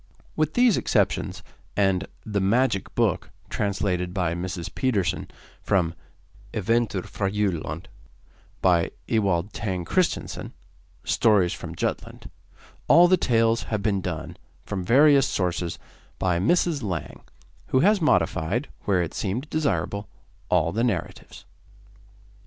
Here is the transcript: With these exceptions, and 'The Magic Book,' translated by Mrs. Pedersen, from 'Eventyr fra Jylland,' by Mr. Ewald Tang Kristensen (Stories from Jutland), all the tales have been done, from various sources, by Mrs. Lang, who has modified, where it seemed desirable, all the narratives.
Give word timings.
With 0.35 0.55
these 0.55 0.77
exceptions, 0.77 1.43
and 1.77 2.07
'The 2.25 2.39
Magic 2.41 2.95
Book,' 2.95 3.29
translated 3.51 4.15
by 4.15 4.33
Mrs. 4.33 4.73
Pedersen, 4.73 5.27
from 5.61 5.93
'Eventyr 6.53 7.03
fra 7.05 7.29
Jylland,' 7.31 7.85
by 8.63 8.85
Mr. 8.85 8.91
Ewald 9.09 9.53
Tang 9.53 9.85
Kristensen 9.85 10.53
(Stories 11.03 11.53
from 11.53 11.75
Jutland), 11.75 12.31
all 12.87 13.07
the 13.07 13.15
tales 13.15 13.61
have 13.69 13.83
been 13.83 14.01
done, 14.01 14.37
from 14.65 14.83
various 14.83 15.27
sources, 15.27 15.77
by 16.17 16.39
Mrs. 16.39 16.81
Lang, 16.81 17.21
who 17.67 17.81
has 17.81 18.01
modified, 18.01 18.69
where 18.85 19.03
it 19.03 19.13
seemed 19.13 19.47
desirable, 19.51 20.09
all 20.49 20.71
the 20.71 20.83
narratives. 20.83 21.45